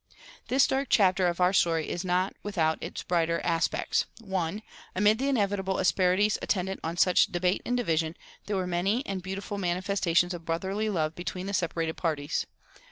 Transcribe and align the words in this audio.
This 0.47 0.65
dark 0.65 0.87
chapter 0.89 1.27
of 1.27 1.39
our 1.39 1.53
story 1.53 1.87
is 1.87 2.03
not 2.03 2.33
without 2.41 2.81
its 2.81 3.03
brighter 3.03 3.39
aspects. 3.43 4.07
(1) 4.23 4.63
Amid 4.95 5.19
the 5.19 5.27
inevitable 5.29 5.77
asperities 5.77 6.39
attendant 6.41 6.79
on 6.83 6.97
such 6.97 7.27
debate 7.27 7.61
and 7.67 7.77
division 7.77 8.17
there 8.47 8.55
were 8.57 8.65
many 8.65 9.05
and 9.05 9.21
beautiful 9.21 9.59
manifestations 9.59 10.33
of 10.33 10.43
brotherly 10.43 10.89
love 10.89 11.13
between 11.13 11.45
the 11.45 11.53
separated 11.53 11.97
parties. 11.97 12.47